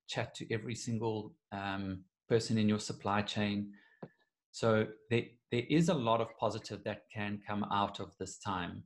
chat 0.06 0.34
to 0.34 0.52
every 0.52 0.74
single 0.74 1.34
um, 1.52 2.04
person 2.28 2.58
in 2.58 2.68
your 2.68 2.78
supply 2.80 3.22
chain 3.22 3.72
so 4.52 4.86
there, 5.10 5.24
there 5.52 5.64
is 5.68 5.88
a 5.88 5.94
lot 5.94 6.20
of 6.20 6.28
positive 6.38 6.82
that 6.84 7.02
can 7.12 7.38
come 7.46 7.64
out 7.70 8.00
of 8.00 8.16
this 8.18 8.38
time 8.38 8.82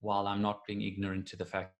while 0.00 0.26
i'm 0.26 0.42
not 0.42 0.64
being 0.66 0.82
ignorant 0.82 1.26
to 1.26 1.36
the 1.36 1.44
fact 1.44 1.74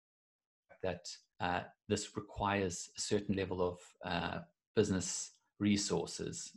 that 0.83 1.07
uh, 1.41 1.61
this 1.89 2.17
requires 2.17 2.91
a 2.97 3.01
certain 3.01 3.35
level 3.35 3.63
of 3.63 3.79
uh, 4.05 4.39
business 4.77 5.33
resources 5.59 6.53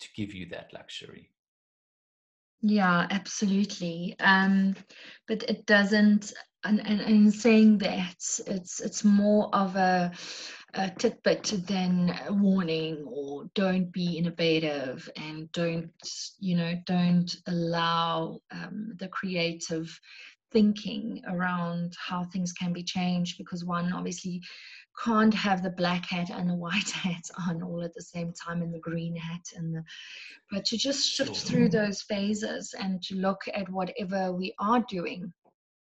to 0.00 0.08
give 0.16 0.34
you 0.34 0.46
that 0.46 0.72
luxury. 0.72 1.30
Yeah, 2.62 3.06
absolutely. 3.10 4.16
Um, 4.20 4.74
but 5.28 5.42
it 5.44 5.66
doesn't. 5.66 6.32
And, 6.66 6.80
and 6.80 7.32
saying 7.32 7.78
that, 7.78 8.16
it's 8.46 8.80
it's 8.80 9.04
more 9.04 9.54
of 9.54 9.76
a, 9.76 10.10
a 10.76 10.90
tidbit 10.90 11.52
than 11.66 12.14
a 12.28 12.32
warning 12.32 13.04
or 13.06 13.44
don't 13.54 13.92
be 13.92 14.18
innovative 14.18 15.08
and 15.16 15.50
don't 15.52 15.90
you 16.40 16.56
know 16.56 16.74
don't 16.86 17.36
allow 17.46 18.40
um, 18.50 18.92
the 18.98 19.08
creative 19.08 19.98
thinking 20.52 21.22
around 21.28 21.94
how 21.98 22.24
things 22.24 22.52
can 22.52 22.72
be 22.72 22.82
changed 22.82 23.38
because 23.38 23.64
one 23.64 23.92
obviously 23.92 24.40
can't 25.04 25.34
have 25.34 25.62
the 25.62 25.70
black 25.70 26.06
hat 26.06 26.30
and 26.30 26.48
the 26.48 26.54
white 26.66 26.90
hat 26.90 27.24
on 27.46 27.62
all 27.62 27.82
at 27.82 27.94
the 27.94 28.02
same 28.02 28.32
time 28.32 28.62
and 28.62 28.72
the 28.72 28.78
green 28.78 29.14
hat 29.14 29.44
and 29.56 29.74
the 29.74 29.84
but 30.50 30.64
to 30.64 30.76
just 30.76 31.08
shift 31.08 31.36
through 31.36 31.68
those 31.68 32.02
phases 32.02 32.74
and 32.78 33.02
to 33.02 33.16
look 33.16 33.42
at 33.54 33.68
whatever 33.68 34.32
we 34.32 34.54
are 34.58 34.84
doing 34.88 35.32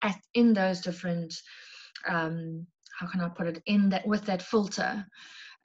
at 0.01 0.19
in 0.34 0.53
those 0.53 0.81
different 0.81 1.41
um 2.08 2.65
how 3.00 3.08
can 3.08 3.22
i 3.22 3.29
put 3.29 3.48
it 3.48 3.62
in 3.65 3.89
that 3.89 4.06
with 4.08 4.25
that 4.25 4.41
filter 4.41 5.06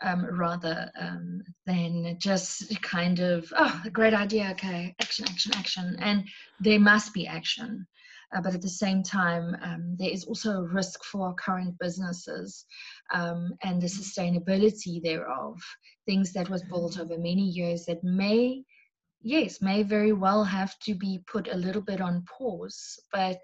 um, 0.02 0.26
rather 0.38 0.90
um, 1.00 1.40
than 1.66 2.16
just 2.18 2.82
kind 2.82 3.20
of 3.20 3.52
oh 3.56 3.82
great 3.92 4.14
idea 4.14 4.48
okay 4.50 4.94
action 5.00 5.24
action 5.28 5.52
action 5.54 5.96
and 6.00 6.24
there 6.60 6.80
must 6.80 7.14
be 7.14 7.26
action 7.26 7.86
uh, 8.34 8.40
but 8.40 8.54
at 8.54 8.62
the 8.62 8.68
same 8.68 9.02
time, 9.02 9.56
um, 9.62 9.96
there 9.98 10.10
is 10.10 10.24
also 10.24 10.58
a 10.58 10.66
risk 10.66 11.04
for 11.04 11.28
our 11.28 11.34
current 11.34 11.78
businesses 11.78 12.64
um, 13.12 13.52
and 13.62 13.80
the 13.80 13.86
sustainability 13.86 15.00
thereof. 15.02 15.56
Things 16.06 16.32
that 16.32 16.50
was 16.50 16.62
built 16.64 16.92
mm-hmm. 16.92 17.02
over 17.02 17.18
many 17.18 17.42
years 17.42 17.84
that 17.84 18.02
may, 18.02 18.64
yes, 19.22 19.62
may 19.62 19.82
very 19.82 20.12
well 20.12 20.42
have 20.42 20.76
to 20.80 20.94
be 20.94 21.22
put 21.30 21.48
a 21.48 21.56
little 21.56 21.82
bit 21.82 22.00
on 22.00 22.24
pause, 22.24 22.98
but 23.12 23.38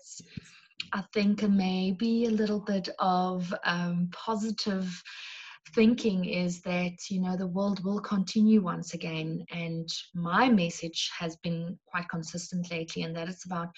I 0.92 1.02
think 1.12 1.42
maybe 1.42 2.26
a 2.26 2.30
little 2.30 2.60
bit 2.60 2.88
of 2.98 3.52
um, 3.64 4.10
positive 4.12 5.02
thinking 5.74 6.24
is 6.24 6.62
that 6.62 6.96
you 7.10 7.20
know 7.20 7.36
the 7.36 7.46
world 7.46 7.84
will 7.84 8.00
continue 8.00 8.60
once 8.60 8.94
again 8.94 9.44
and 9.52 9.88
my 10.14 10.48
message 10.48 11.10
has 11.16 11.36
been 11.36 11.78
quite 11.86 12.08
consistent 12.08 12.70
lately 12.70 13.02
and 13.02 13.14
that 13.14 13.28
it's 13.28 13.44
about 13.44 13.68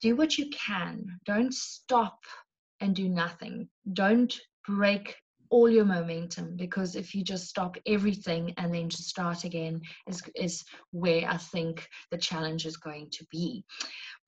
do 0.00 0.16
what 0.16 0.38
you 0.38 0.48
can. 0.50 1.04
Don't 1.26 1.52
stop 1.52 2.18
and 2.80 2.94
do 2.94 3.08
nothing. 3.08 3.68
Don't 3.92 4.38
break 4.66 5.16
all 5.50 5.68
your 5.68 5.84
momentum 5.84 6.56
because 6.56 6.94
if 6.94 7.14
you 7.14 7.22
just 7.22 7.48
stop 7.48 7.76
everything 7.86 8.52
and 8.56 8.74
then 8.74 8.88
just 8.88 9.08
start 9.08 9.44
again 9.44 9.80
is, 10.06 10.22
is 10.34 10.64
where 10.90 11.28
I 11.28 11.36
think 11.36 11.88
the 12.10 12.18
challenge 12.18 12.66
is 12.66 12.76
going 12.76 13.08
to 13.12 13.26
be. 13.30 13.64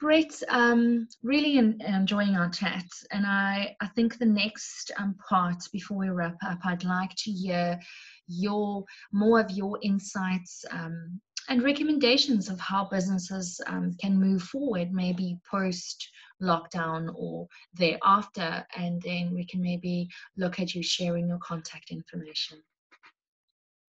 Brett, 0.00 0.42
um, 0.48 1.06
really 1.22 1.58
enjoying 1.58 2.34
our 2.34 2.48
chat, 2.48 2.86
and 3.12 3.26
I, 3.26 3.76
I 3.82 3.86
think 3.88 4.18
the 4.18 4.24
next 4.24 4.90
um, 4.98 5.14
part 5.28 5.62
before 5.72 5.98
we 5.98 6.08
wrap 6.08 6.36
up, 6.46 6.58
I'd 6.64 6.84
like 6.84 7.14
to 7.18 7.30
hear 7.30 7.78
your 8.26 8.84
more 9.12 9.40
of 9.40 9.50
your 9.50 9.78
insights 9.82 10.64
um, 10.70 11.20
and 11.50 11.62
recommendations 11.62 12.48
of 12.48 12.58
how 12.60 12.88
businesses 12.90 13.60
um, 13.66 13.94
can 14.00 14.18
move 14.18 14.42
forward, 14.42 14.92
maybe 14.92 15.36
post 15.50 16.08
lockdown 16.42 17.12
or 17.14 17.46
thereafter, 17.74 18.64
and 18.76 19.00
then 19.02 19.34
we 19.34 19.44
can 19.44 19.60
maybe 19.60 20.08
look 20.36 20.60
at 20.60 20.74
you 20.74 20.82
sharing 20.82 21.28
your 21.28 21.38
contact 21.38 21.90
information. 21.90 22.58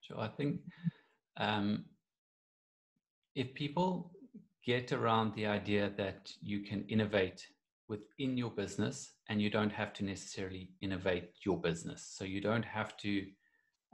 Sure, 0.01 0.19
I 0.19 0.27
think 0.27 0.61
um, 1.37 1.85
if 3.35 3.53
people 3.53 4.11
get 4.65 4.91
around 4.91 5.33
the 5.33 5.45
idea 5.45 5.91
that 5.97 6.31
you 6.41 6.61
can 6.61 6.85
innovate 6.87 7.47
within 7.87 8.37
your 8.37 8.51
business 8.51 9.13
and 9.27 9.41
you 9.41 9.49
don't 9.49 9.71
have 9.71 9.91
to 9.93 10.05
necessarily 10.05 10.69
innovate 10.81 11.31
your 11.45 11.59
business, 11.59 12.13
so 12.15 12.23
you 12.23 12.41
don't 12.41 12.65
have 12.65 12.95
to 12.97 13.25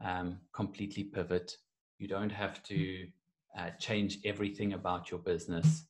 um, 0.04 0.38
completely 0.54 1.04
pivot. 1.04 1.58
You 1.98 2.08
don't 2.08 2.32
have 2.32 2.62
to 2.64 3.08
uh, 3.58 3.72
change 3.80 4.20
everything 4.26 4.74
about 4.74 5.10
your 5.10 5.20
business. 5.20 5.86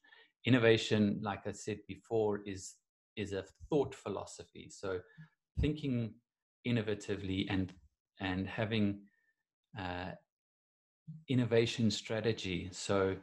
Innovation, 0.47 1.19
like 1.21 1.45
I 1.45 1.51
said 1.51 1.79
before, 1.87 2.41
is 2.45 2.75
is 3.17 3.33
a 3.33 3.43
thought 3.69 3.93
philosophy. 3.93 4.69
So 4.69 4.99
thinking 5.59 6.13
innovatively 6.65 7.47
and 7.49 7.73
and 8.21 8.47
having 8.47 9.01
uh, 9.77 10.11
innovation 11.27 11.91
strategy. 11.91 12.69
So 12.71 13.17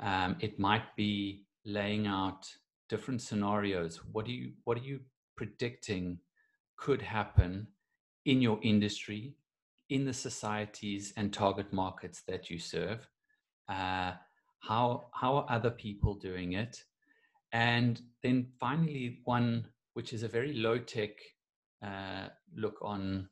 um, 0.00 0.36
it 0.40 0.58
might 0.58 0.94
be 0.96 1.46
laying 1.64 2.06
out 2.06 2.46
different 2.90 3.22
scenarios. 3.22 4.00
What 4.12 4.26
do 4.26 4.32
you 4.32 4.52
what 4.64 4.76
are 4.78 4.82
you 4.82 5.00
predicting 5.36 6.18
could 6.76 7.02
happen 7.02 7.68
in 8.26 8.42
your 8.42 8.58
industry, 8.62 9.34
in 9.88 10.04
the 10.04 10.12
societies 10.12 11.14
and 11.16 11.32
target 11.32 11.72
markets 11.72 12.22
that 12.28 12.50
you 12.50 12.58
serve? 12.58 13.08
Uh, 13.68 14.12
how 14.66 15.08
how 15.12 15.36
are 15.36 15.46
other 15.48 15.70
people 15.70 16.14
doing 16.14 16.52
it? 16.52 16.82
And 17.52 18.00
then 18.22 18.48
finally, 18.58 19.20
one 19.24 19.66
which 19.94 20.12
is 20.12 20.22
a 20.22 20.28
very 20.28 20.52
low 20.52 20.78
tech 20.78 21.10
uh, 21.82 22.28
look 22.54 22.78
on 22.82 23.28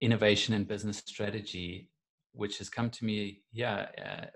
innovation 0.00 0.54
and 0.54 0.68
business 0.68 0.98
strategy, 0.98 1.90
which 2.32 2.58
has 2.58 2.68
come 2.68 2.90
to 2.90 3.04
me, 3.04 3.40
yeah, 3.52 3.86
uh, 4.04 4.26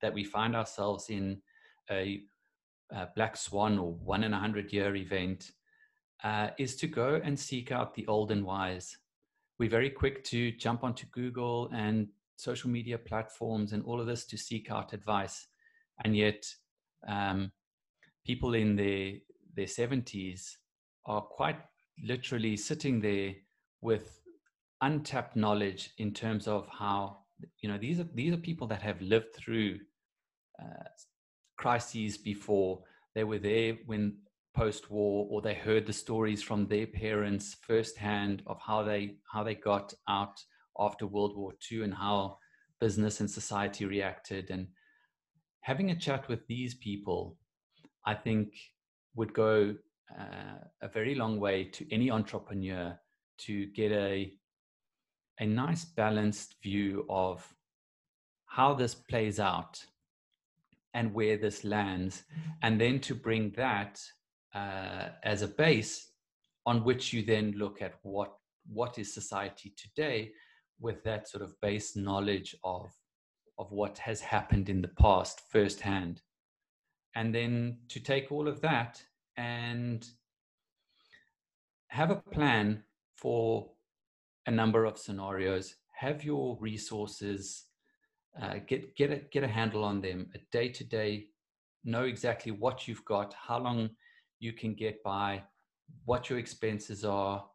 that 0.00 0.12
we 0.12 0.24
find 0.24 0.56
ourselves 0.56 1.08
in 1.08 1.40
a, 1.90 2.22
a, 2.92 3.06
black 3.14 3.36
swan 3.36 3.78
or 3.78 3.92
one 3.92 4.24
in 4.24 4.34
a 4.34 4.38
hundred 4.38 4.72
year 4.72 4.96
event, 4.96 5.52
uh, 6.24 6.48
is 6.58 6.76
to 6.76 6.86
go 6.86 7.20
and 7.22 7.38
seek 7.38 7.70
out 7.70 7.94
the 7.94 8.06
old 8.06 8.32
and 8.32 8.44
wise. 8.44 8.96
We're 9.58 9.70
very 9.70 9.90
quick 9.90 10.24
to 10.24 10.50
jump 10.52 10.84
onto 10.84 11.06
Google 11.12 11.70
and 11.72 12.08
social 12.36 12.70
media 12.70 12.98
platforms 12.98 13.72
and 13.72 13.82
all 13.84 14.00
of 14.00 14.06
this 14.06 14.26
to 14.26 14.36
seek 14.36 14.70
out 14.70 14.92
advice, 14.92 15.48
and 16.04 16.16
yet 16.16 16.46
um, 17.08 17.50
people 18.24 18.54
in 18.54 18.76
their 18.76 19.14
their 19.54 19.66
70s 19.66 20.56
are 21.06 21.22
quite 21.22 21.58
literally 22.04 22.56
sitting 22.56 23.00
there 23.00 23.32
with 23.80 24.20
untapped 24.82 25.34
knowledge 25.34 25.90
in 25.96 26.12
terms 26.12 26.46
of 26.46 26.68
how 26.68 27.18
you 27.60 27.68
know 27.68 27.78
these 27.78 28.00
are 28.00 28.08
these 28.14 28.32
are 28.32 28.38
people 28.38 28.66
that 28.66 28.82
have 28.82 29.00
lived 29.00 29.34
through 29.34 29.78
uh, 30.60 30.84
crises 31.56 32.18
before. 32.18 32.82
They 33.14 33.24
were 33.24 33.38
there 33.38 33.78
when 33.86 34.18
post-war 34.54 35.26
or 35.30 35.42
they 35.42 35.54
heard 35.54 35.86
the 35.86 35.92
stories 35.92 36.42
from 36.42 36.66
their 36.66 36.86
parents 36.86 37.56
firsthand 37.66 38.42
of 38.46 38.58
how 38.60 38.82
they 38.82 39.16
how 39.30 39.44
they 39.44 39.54
got 39.54 39.92
out 40.08 40.40
after 40.78 41.06
world 41.06 41.36
war 41.36 41.52
ii 41.70 41.82
and 41.82 41.94
how 41.94 42.38
business 42.80 43.20
and 43.20 43.30
society 43.30 43.84
reacted. 43.84 44.50
And 44.50 44.68
having 45.66 45.90
a 45.90 45.96
chat 45.96 46.28
with 46.28 46.46
these 46.46 46.74
people 46.76 47.36
i 48.06 48.14
think 48.14 48.48
would 49.16 49.32
go 49.34 49.74
uh, 50.18 50.58
a 50.82 50.88
very 50.88 51.14
long 51.14 51.40
way 51.40 51.64
to 51.64 51.82
any 51.92 52.08
entrepreneur 52.10 52.96
to 53.38 53.66
get 53.78 53.90
a 53.90 54.32
a 55.40 55.46
nice 55.46 55.84
balanced 55.84 56.54
view 56.62 57.04
of 57.10 57.44
how 58.46 58.72
this 58.72 58.94
plays 58.94 59.38
out 59.38 59.84
and 60.94 61.12
where 61.12 61.36
this 61.36 61.62
lands, 61.62 62.22
and 62.62 62.80
then 62.80 62.98
to 63.00 63.14
bring 63.14 63.52
that 63.54 64.00
uh, 64.54 65.08
as 65.24 65.42
a 65.42 65.48
base 65.48 66.10
on 66.64 66.82
which 66.84 67.12
you 67.12 67.22
then 67.22 67.52
look 67.58 67.82
at 67.82 67.94
what 68.02 68.32
what 68.72 68.98
is 68.98 69.12
society 69.12 69.74
today 69.76 70.32
with 70.80 71.02
that 71.04 71.28
sort 71.28 71.42
of 71.42 71.58
base 71.60 71.96
knowledge 71.96 72.56
of 72.64 72.92
of 73.58 73.72
what 73.72 73.98
has 73.98 74.20
happened 74.20 74.68
in 74.68 74.82
the 74.82 74.88
past 74.88 75.40
firsthand. 75.50 76.20
And 77.14 77.34
then 77.34 77.78
to 77.88 78.00
take 78.00 78.30
all 78.30 78.48
of 78.48 78.60
that 78.60 79.02
and 79.38 80.06
have 81.88 82.10
a 82.10 82.16
plan 82.16 82.82
for 83.16 83.70
a 84.46 84.50
number 84.50 84.84
of 84.84 84.98
scenarios, 84.98 85.76
have 85.94 86.22
your 86.22 86.58
resources, 86.60 87.64
uh, 88.40 88.56
get 88.66 88.94
get 88.94 89.10
a 89.10 89.16
get 89.16 89.44
a 89.44 89.48
handle 89.48 89.82
on 89.84 90.02
them, 90.02 90.28
a 90.34 90.38
day 90.52 90.68
to 90.68 90.84
day, 90.84 91.28
know 91.84 92.04
exactly 92.04 92.52
what 92.52 92.86
you've 92.86 93.04
got, 93.06 93.34
how 93.34 93.58
long 93.58 93.88
you 94.38 94.52
can 94.52 94.74
get 94.74 95.02
by, 95.02 95.42
what 96.04 96.28
your 96.28 96.38
expenses 96.38 97.04
are, 97.04 97.46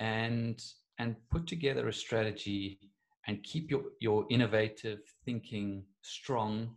and 0.00 0.60
and 0.98 1.16
put 1.30 1.46
together 1.46 1.88
a 1.88 1.92
strategy 1.92 2.78
and 3.26 3.42
keep 3.42 3.70
your 3.70 3.82
your 4.00 4.26
innovative 4.30 5.00
thinking 5.24 5.84
strong, 6.02 6.76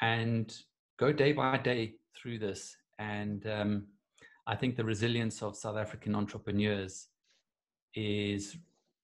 and 0.00 0.56
go 0.98 1.12
day 1.12 1.32
by 1.32 1.58
day 1.58 1.94
through 2.16 2.38
this. 2.38 2.76
And 2.98 3.46
um, 3.46 3.86
I 4.46 4.54
think 4.54 4.76
the 4.76 4.84
resilience 4.84 5.42
of 5.42 5.56
South 5.56 5.76
African 5.76 6.14
entrepreneurs 6.14 7.08
is 7.94 8.56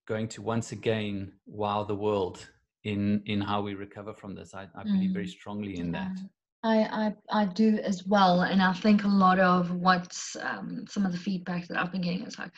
going 0.07 0.27
to 0.27 0.41
once 0.41 0.71
again 0.71 1.33
wow 1.45 1.83
the 1.83 1.95
world 1.95 2.47
in 2.83 3.21
in 3.25 3.41
how 3.41 3.61
we 3.61 3.73
recover 3.73 4.13
from 4.13 4.35
this. 4.35 4.53
I, 4.53 4.67
I 4.75 4.83
believe 4.83 5.11
mm. 5.11 5.13
very 5.13 5.27
strongly 5.27 5.77
in 5.77 5.93
yeah. 5.93 6.09
that. 6.09 6.17
I, 6.63 7.13
I, 7.31 7.41
I 7.41 7.45
do 7.45 7.79
as 7.79 8.05
well, 8.05 8.41
and 8.41 8.61
I 8.61 8.73
think 8.73 9.03
a 9.03 9.07
lot 9.07 9.39
of 9.39 9.71
what 9.71 10.15
um, 10.41 10.85
some 10.87 11.07
of 11.07 11.11
the 11.11 11.17
feedback 11.17 11.67
that 11.67 11.77
I've 11.77 11.91
been 11.91 12.01
getting 12.01 12.23
is 12.23 12.37
like 12.37 12.51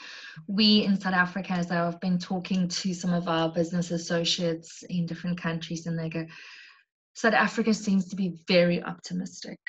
we 0.48 0.84
in 0.84 1.00
South 1.00 1.14
Africa, 1.14 1.54
as 1.54 1.72
I've 1.72 2.02
been 2.02 2.20
talking 2.20 2.68
to 2.68 2.94
some 2.94 3.14
of 3.14 3.30
our 3.30 3.50
business 3.50 3.92
associates 3.92 4.84
in 4.90 5.06
different 5.06 5.42
countries, 5.42 5.86
and 5.86 5.98
they 5.98 6.10
go, 6.10 6.26
South 7.14 7.34
Africa 7.34 7.74
seems 7.74 8.10
to 8.10 8.18
be 8.18 8.44
very 8.46 8.84
optimistic, 8.84 9.60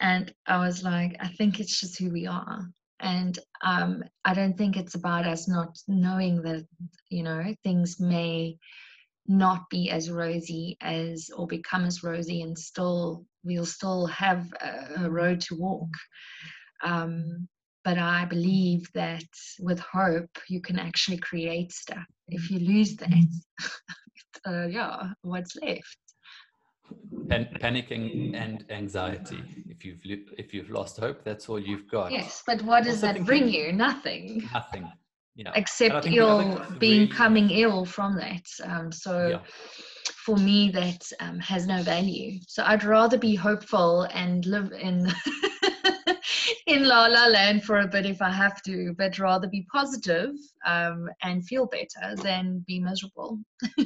and 0.00 0.32
I 0.46 0.58
was 0.58 0.84
like, 0.84 1.16
I 1.18 1.28
think 1.28 1.58
it's 1.58 1.80
just 1.80 1.98
who 1.98 2.10
we 2.10 2.26
are. 2.26 2.68
And 3.00 3.36
um, 3.62 4.04
i 4.24 4.32
don't 4.32 4.56
think 4.56 4.76
it's 4.76 4.94
about 4.94 5.26
us 5.26 5.48
not 5.48 5.76
knowing 5.88 6.40
that 6.42 6.64
you 7.08 7.24
know 7.24 7.52
things 7.64 7.98
may 7.98 8.56
not 9.26 9.68
be 9.70 9.90
as 9.90 10.10
rosy 10.10 10.76
as 10.80 11.30
or 11.36 11.46
become 11.46 11.84
as 11.84 12.02
rosy 12.02 12.42
and 12.42 12.58
still 12.58 13.24
we'll 13.44 13.66
still 13.66 14.06
have 14.06 14.52
a, 14.60 15.04
a 15.04 15.10
road 15.10 15.40
to 15.40 15.54
walk 15.54 15.90
um, 16.84 17.48
but 17.84 17.98
i 17.98 18.24
believe 18.24 18.88
that 18.94 19.24
with 19.60 19.80
hope 19.80 20.30
you 20.48 20.60
can 20.60 20.78
actually 20.78 21.18
create 21.18 21.72
stuff 21.72 22.04
if 22.28 22.50
you 22.50 22.58
lose 22.58 22.96
that 22.96 23.10
uh, 24.46 24.66
yeah 24.66 25.10
what's 25.22 25.56
left 25.56 25.98
Pan- 27.28 27.48
panicking 27.60 28.34
and 28.34 28.64
anxiety. 28.70 29.42
If 29.68 29.84
you've 29.84 30.00
if 30.36 30.52
you've 30.52 30.70
lost 30.70 30.98
hope, 30.98 31.24
that's 31.24 31.48
all 31.48 31.58
you've 31.58 31.88
got. 31.88 32.12
Yes, 32.12 32.42
but 32.46 32.60
what 32.62 32.84
does 32.84 33.00
that 33.00 33.24
bring 33.24 33.48
you? 33.48 33.72
Nothing. 33.72 34.48
Nothing. 34.52 34.92
Yeah. 35.34 35.52
Except 35.54 36.06
ill, 36.06 36.62
being 36.78 37.08
coming 37.08 37.50
ill 37.50 37.84
from 37.84 38.16
that. 38.16 38.44
Um, 38.64 38.92
so. 38.92 39.28
Yeah. 39.28 39.40
For 40.26 40.36
me, 40.36 40.70
that 40.70 41.02
um, 41.18 41.40
has 41.40 41.66
no 41.66 41.82
value. 41.82 42.38
So 42.46 42.62
I'd 42.64 42.84
rather 42.84 43.18
be 43.18 43.34
hopeful 43.34 44.02
and 44.12 44.46
live 44.46 44.70
in 44.70 45.12
in 46.66 46.84
La 46.84 47.06
La 47.06 47.26
Land 47.26 47.64
for 47.64 47.80
a 47.80 47.86
bit 47.86 48.06
if 48.06 48.22
I 48.22 48.30
have 48.30 48.62
to, 48.62 48.94
but 48.96 49.18
rather 49.18 49.48
be 49.48 49.66
positive, 49.72 50.30
um, 50.66 51.08
and 51.22 51.46
feel 51.46 51.66
better 51.66 52.16
than 52.16 52.64
be 52.66 52.80
miserable. 52.80 53.40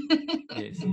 yes, 0.56 0.84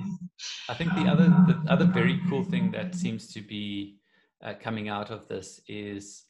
I 0.70 0.74
think 0.74 0.94
the 0.96 1.08
other 1.08 1.26
the 1.26 1.62
other 1.68 1.86
very 1.86 2.20
cool 2.30 2.44
thing 2.44 2.72
that 2.72 2.96
seems 2.96 3.28
to 3.34 3.42
be 3.42 3.98
uh, 4.44 4.54
coming 4.60 4.90
out 4.90 5.12
of 5.12 5.28
this 5.28 5.62
is 5.68 6.26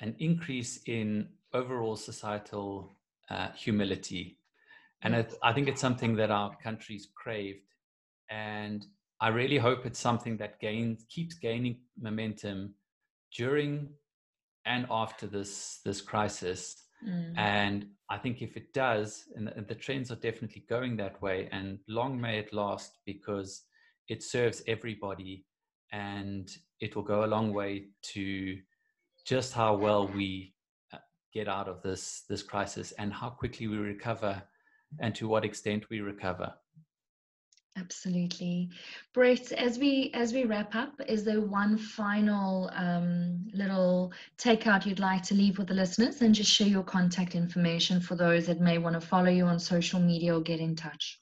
an 0.00 0.14
increase 0.18 0.80
in 0.86 1.28
overall 1.52 1.96
societal 1.96 2.95
uh, 3.30 3.48
humility, 3.52 4.38
and 5.02 5.14
it, 5.14 5.34
I 5.42 5.52
think 5.52 5.68
it's 5.68 5.80
something 5.80 6.16
that 6.16 6.30
our 6.30 6.56
countries 6.62 7.08
craved, 7.14 7.74
and 8.30 8.84
I 9.20 9.28
really 9.28 9.58
hope 9.58 9.86
it's 9.86 9.98
something 9.98 10.36
that 10.38 10.60
gains 10.60 11.04
keeps 11.08 11.34
gaining 11.34 11.78
momentum 11.98 12.74
during 13.36 13.88
and 14.64 14.86
after 14.90 15.26
this 15.26 15.80
this 15.84 16.00
crisis. 16.00 16.82
Mm. 17.06 17.36
And 17.36 17.86
I 18.08 18.18
think 18.18 18.40
if 18.40 18.56
it 18.56 18.72
does, 18.72 19.24
and 19.34 19.48
the, 19.48 19.62
the 19.62 19.74
trends 19.74 20.10
are 20.10 20.16
definitely 20.16 20.64
going 20.68 20.96
that 20.96 21.20
way, 21.20 21.48
and 21.52 21.78
long 21.88 22.20
may 22.20 22.38
it 22.38 22.52
last 22.52 22.98
because 23.04 23.62
it 24.08 24.22
serves 24.22 24.62
everybody 24.66 25.44
and 25.92 26.50
it 26.80 26.94
will 26.94 27.02
go 27.02 27.24
a 27.24 27.26
long 27.26 27.52
way 27.52 27.86
to 28.02 28.58
just 29.24 29.52
how 29.52 29.74
well 29.74 30.06
we 30.08 30.54
get 31.36 31.48
out 31.48 31.68
of 31.68 31.82
this 31.82 32.22
this 32.30 32.42
crisis 32.42 32.92
and 32.92 33.12
how 33.12 33.28
quickly 33.28 33.66
we 33.66 33.76
recover 33.76 34.42
and 35.00 35.14
to 35.14 35.28
what 35.28 35.44
extent 35.44 35.90
we 35.90 36.00
recover 36.00 36.48
Absolutely, 37.78 38.70
Brett. 39.12 39.52
As 39.52 39.78
we 39.78 40.10
as 40.14 40.32
we 40.32 40.44
wrap 40.46 40.74
up, 40.74 40.94
is 41.06 41.24
there 41.24 41.42
one 41.42 41.76
final 41.76 42.70
um, 42.72 43.46
little 43.52 44.14
takeout 44.38 44.86
you'd 44.86 44.98
like 44.98 45.22
to 45.24 45.34
leave 45.34 45.58
with 45.58 45.68
the 45.68 45.74
listeners, 45.74 46.22
and 46.22 46.34
just 46.34 46.50
share 46.50 46.66
your 46.68 46.82
contact 46.82 47.34
information 47.34 48.00
for 48.00 48.16
those 48.16 48.46
that 48.46 48.62
may 48.62 48.78
want 48.78 48.94
to 48.98 49.06
follow 49.06 49.28
you 49.28 49.44
on 49.44 49.58
social 49.58 50.00
media 50.00 50.34
or 50.34 50.40
get 50.40 50.58
in 50.58 50.74
touch? 50.74 51.20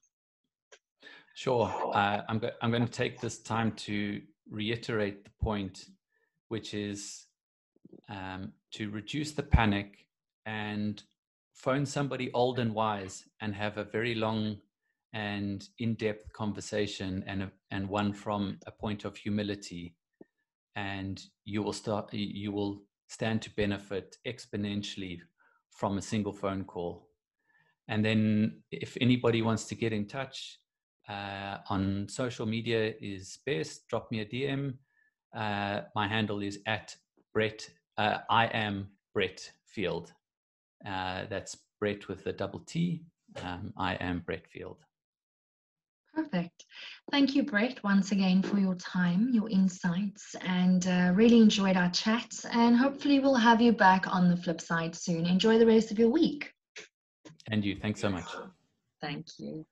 Sure. 1.35 1.66
Uh, 1.92 2.20
I'm, 2.29 2.38
go- 2.38 2.57
I'm 2.62 2.70
going 2.70 2.87
to 2.87 2.98
take 3.03 3.20
this 3.20 3.38
time 3.38 3.72
to 3.88 4.22
reiterate 4.48 5.24
the 5.24 5.33
point, 5.42 5.87
which 6.50 6.72
is 6.72 7.27
um, 8.09 8.53
to 8.74 8.90
reduce 8.90 9.33
the 9.33 9.42
panic 9.42 10.03
and 10.46 11.02
phone 11.54 11.87
somebody 11.87 12.30
old 12.33 12.59
and 12.59 12.74
wise 12.74 13.24
and 13.40 13.54
have 13.54 13.78
a 13.78 13.85
very 13.85 14.14
long 14.14 14.57
and 15.12 15.68
in-depth 15.78 16.33
conversation 16.33 17.22
and 17.26 17.50
and 17.70 17.88
one 17.88 18.12
from 18.12 18.59
a 18.66 18.72
point 18.72 19.04
of 19.04 19.16
humility. 19.16 19.94
And 20.76 21.22
you 21.44 21.62
will 21.62 21.72
start 21.72 22.12
you 22.12 22.52
will 22.52 22.83
stand 23.09 23.42
to 23.42 23.50
benefit 23.54 24.16
exponentially 24.26 25.20
from 25.70 25.98
a 25.98 26.02
single 26.02 26.33
phone 26.33 26.64
call. 26.64 27.09
And 27.88 28.04
then 28.04 28.62
if 28.70 28.96
anybody 29.00 29.42
wants 29.42 29.66
to 29.66 29.74
get 29.74 29.92
in 29.92 30.07
touch 30.07 30.59
uh, 31.09 31.59
on 31.68 32.07
social 32.09 32.46
media 32.46 32.94
is 33.00 33.38
best 33.44 33.87
drop 33.88 34.11
me 34.11 34.20
a 34.20 34.26
dm 34.26 34.74
uh, 35.37 35.83
my 35.94 36.09
handle 36.09 36.40
is 36.40 36.61
at 36.66 36.94
brett 37.33 37.68
uh, 37.98 38.18
i 38.30 38.46
am 38.46 38.88
brett 39.12 39.50
field 39.66 40.12
uh, 40.87 41.25
that's 41.29 41.57
brett 41.81 42.09
with 42.09 42.27
a 42.27 42.33
double 42.33 42.61
t 42.61 43.03
um, 43.42 43.73
i 43.77 43.94
am 43.94 44.20
brett 44.20 44.47
field 44.49 44.79
Perfect. 46.14 46.64
Thank 47.11 47.35
you, 47.35 47.42
Brett, 47.42 47.83
once 47.83 48.12
again 48.12 48.40
for 48.40 48.59
your 48.59 48.77
time, 48.77 49.31
your 49.33 49.51
insights, 49.51 50.37
and 50.42 50.87
uh, 50.87 51.11
really 51.12 51.40
enjoyed 51.40 51.77
our 51.77 51.90
chat. 51.90 52.33
And 52.53 52.77
hopefully, 52.77 53.18
we'll 53.18 53.35
have 53.35 53.61
you 53.61 53.73
back 53.73 54.07
on 54.07 54.31
the 54.31 54.37
flip 54.37 54.61
side 54.61 54.94
soon. 54.94 55.27
Enjoy 55.27 55.59
the 55.59 55.66
rest 55.66 55.90
of 55.90 55.99
your 55.99 56.11
week. 56.11 56.53
And 57.51 57.64
you. 57.64 57.77
Thanks 57.83 58.01
so 58.01 58.11
much. 58.11 58.27
Thank 59.01 59.27
you. 59.38 59.66